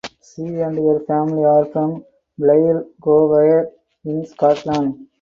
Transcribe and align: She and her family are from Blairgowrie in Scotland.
She 0.25 0.41
and 0.41 0.79
her 0.79 0.99
family 1.01 1.45
are 1.45 1.65
from 1.65 2.03
Blairgowrie 2.39 3.71
in 4.03 4.25
Scotland. 4.25 5.05